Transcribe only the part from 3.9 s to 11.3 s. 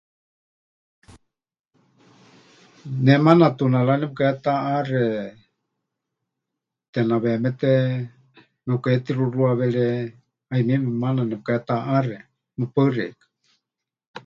nepɨkahetaʼaxe, tenaweméte mepɨkahetixuxuawere, 'ayumieme maana